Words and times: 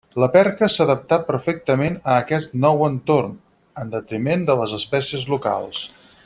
La 0.21 0.27
perca 0.35 0.67
s'adaptà 0.75 1.19
perfectament 1.27 1.99
a 2.13 2.15
aquest 2.23 2.57
nou 2.63 2.81
entorn, 2.87 3.37
en 3.83 3.93
detriment 3.97 4.47
de 4.49 4.57
les 4.63 4.75
espècies 4.83 5.31
locals. 5.37 5.85